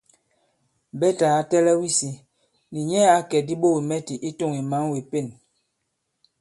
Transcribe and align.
Bɛtà 0.99 1.25
ǎ 1.39 1.47
tɛ̄lɛ̄w 1.49 1.81
isī 1.89 2.11
nì 2.71 2.79
nyɛ 2.89 3.01
à 3.15 3.17
kɛ 3.29 3.37
diɓogìmɛtì 3.47 4.13
i 4.27 4.29
tûŋ 4.37 4.51
ì 4.59 4.61
mǎn 4.71 4.83
wě 4.91 4.99
Pên. 5.11 5.27